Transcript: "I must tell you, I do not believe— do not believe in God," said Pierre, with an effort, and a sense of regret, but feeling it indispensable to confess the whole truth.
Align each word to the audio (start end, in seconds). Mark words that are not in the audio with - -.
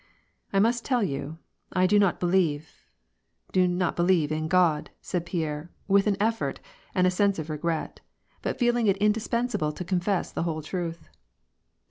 "I 0.51 0.57
must 0.57 0.83
tell 0.83 1.03
you, 1.03 1.37
I 1.73 1.85
do 1.85 1.99
not 1.99 2.19
believe— 2.19 2.87
do 3.53 3.67
not 3.67 3.95
believe 3.95 4.31
in 4.31 4.47
God," 4.47 4.89
said 4.99 5.27
Pierre, 5.27 5.69
with 5.87 6.07
an 6.07 6.17
effort, 6.19 6.59
and 6.95 7.05
a 7.05 7.11
sense 7.11 7.37
of 7.37 7.51
regret, 7.51 7.99
but 8.41 8.57
feeling 8.57 8.87
it 8.87 8.97
indispensable 8.97 9.71
to 9.73 9.85
confess 9.85 10.31
the 10.31 10.41
whole 10.41 10.63
truth. 10.63 11.07